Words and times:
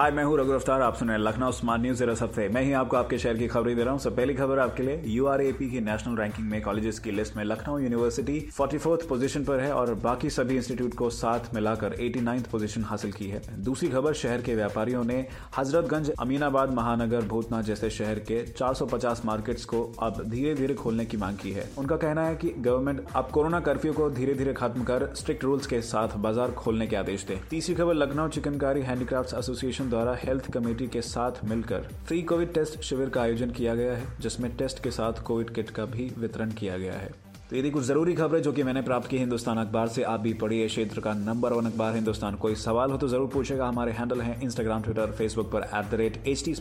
हाय, 0.00 0.10
मैं 0.10 0.22
हूँ 0.24 0.36
रघु 0.38 0.52
अफ्तार 0.52 0.82
आप 0.82 0.94
सुन 0.96 1.08
रहे 1.08 1.16
हैं 1.16 1.24
लखनऊ 1.24 1.50
स्मार्ट 1.52 1.82
न्यूज़, 1.82 1.98
जरा 1.98 2.12
सबसे। 2.14 2.48
मैं 2.48 2.60
ही 2.62 2.72
आपको 2.72 2.96
आपके 2.96 3.16
शहर 3.18 3.36
की 3.36 3.46
खबरें 3.46 3.74
दे 3.76 3.82
रहा 3.82 3.92
हूँ। 3.92 4.00
सब 4.00 4.14
पहली 4.16 4.34
खबर 4.34 4.58
आपके 4.58 4.82
लिए। 4.82 5.02
यू 5.06 5.26
की 5.60 5.80
नेशनल 5.80 6.16
रैंकिंग 6.16 6.46
में 6.50 6.62
कॉलेजेस 6.62 6.98
की 6.98 7.10
लिस्ट 7.10 7.36
में 7.36 7.42
लखनऊ 7.44 7.78
यूनिवर्सिटी 7.78 8.38
44th 8.50 9.02
पोजीशन 9.02 9.44
पर 9.44 9.60
है 9.60 9.72
और 9.72 9.92
बाकी 9.94 10.30
सभी 10.30 10.56
इंस्टीट्यूट 10.56 10.94
को 10.94 11.08
साथ 11.10 11.52
मिलाकर 11.54 11.96
89th 11.96 12.46
पोजीशन 12.46 12.84
हासिल 12.84 13.12
की 13.12 13.28
है। 13.28 13.42
दूसरी 13.64 13.88
खबर, 13.88 14.12
शहर 14.12 14.42
के 14.42 14.54
व्यापारियों 14.54 15.04
ने 15.04 15.18
हजरतगंज, 15.58 16.10
अमीनाबाद, 16.20 16.72
महानगर, 16.74 17.24
भूतनाथ 17.24 17.62
जैसे 17.62 17.90
शहर 17.90 18.18
के 18.30 18.42
450 18.52 19.22
मार्केट्स 19.24 19.64
को 19.64 19.82
अब 20.02 20.22
धीरे 20.26 20.54
धीरे 20.54 20.74
खोलने 20.74 21.04
की 21.04 21.16
मांग 21.16 21.36
की 21.36 21.50
है। 21.50 21.68
उनका 21.78 21.96
कहना 21.96 22.26
है 22.26 22.36
कि 22.36 22.54
गवर्नमेंट 22.58 23.04
अब 23.14 23.30
कोरोना 23.32 23.60
कर्फ्यू 23.60 23.92
को 23.92 24.08
धीरे 24.12 24.34
धीरे 24.34 24.54
खत्म 24.54 24.84
कर 24.84 25.08
स्ट्रिक्ट 25.16 25.44
रूल्स 25.44 25.66
के 25.66 25.82
साथ 25.82 26.16
बाज़ार 26.18 26.50
खोलने 26.54 26.86
के 26.86 26.96
आदेश 26.96 27.26
दे। 27.26 27.40
तीसरी 27.50 27.74
खबर, 27.74 27.94
लखनऊ 27.96 28.28
चिकनकारी 28.30 28.82
हैंडीक्राफ्ट 28.82 29.38
एसोसिएशन 29.38 29.88
द्वारा 29.90 30.14
हेल्थ 30.22 30.50
कमेटी 30.52 30.86
के 30.88 31.02
साथ 31.02 31.44
मिलकर 31.44 31.88
फ्री 32.06 32.22
कोविड 32.22 32.52
टेस्ट 32.54 32.80
शिविर 32.82 33.08
का 33.08 33.22
आयोजन 33.22 33.50
किया 33.50 33.74
गया 33.74 33.96
है, 33.96 34.06
जिसमें 34.20 34.54
टेस्ट 34.56 34.82
के 34.82 34.90
साथ 34.90 35.22
कोविड 35.22 35.50
किट 35.54 35.70
का 35.70 35.84
भी 35.86 36.12
वितरण 36.18 36.50
किया 36.52 36.78
गया 36.78 36.94
है। 36.94 37.10
तो 37.50 37.56
ये 37.56 37.62
थी 37.62 37.70
कुछ 37.70 37.84
ज़रूरी 37.84 38.12
खबरें 38.14 38.42
जो 38.42 38.52
कि 38.52 38.62
मैंने 38.62 38.82
प्राप्त 38.82 39.08
की 39.10 39.18
हिंदुस्तान 39.18 39.58
अखबार 39.58 39.88
से। 39.88 40.02
आप 40.02 40.20
भी 40.20 40.32
पढ़िए 40.34 40.66
क्षेत्र 40.66 41.00
का 41.00 41.14
नंबर 41.14 41.52
वन 41.52 41.66
अखबार 41.66 41.94
हिंदुस्तान। 41.94 42.34
कोई 42.36 42.54
सवाल 42.56 42.90
हो 42.90 42.98
तो 42.98 43.08
ज़रूर 43.08 43.28
पूछेगा। 43.28 43.68
हमारे 43.68 43.92
हैंडल 43.92 44.20
है 44.20 44.38
इंस्टाग्राम 44.42 44.82
ट्विटर 44.82 45.12
फेसबुक 45.12 45.50
पर 45.52 45.68
at 45.74 45.90
the 45.90 45.94
rate 45.94 46.22
H 46.26 46.44
T 46.44 46.54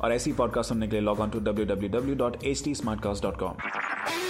और 0.00 0.12
ऐसी 0.12 0.32
पॉडकास्ट 0.32 0.68
सुनने 0.68 0.86
के 0.86 0.96
लिए 0.96 1.04
log 1.04 1.20
on 1.20 1.30
to 1.30 1.40
W 1.40 1.66
W 1.66 1.90
W 1.90 2.14
dot 2.16 2.44
H 2.44 2.64
T 2.64 3.89